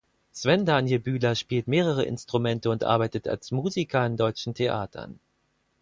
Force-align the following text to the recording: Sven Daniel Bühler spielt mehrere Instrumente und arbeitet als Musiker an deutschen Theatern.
Sven 0.31 0.65
Daniel 0.65 0.97
Bühler 0.97 1.35
spielt 1.35 1.67
mehrere 1.67 2.05
Instrumente 2.05 2.71
und 2.71 2.83
arbeitet 2.83 3.27
als 3.27 3.51
Musiker 3.51 3.99
an 3.99 4.17
deutschen 4.17 4.55
Theatern. 4.55 5.19